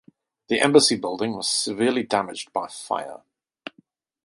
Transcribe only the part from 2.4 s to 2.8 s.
by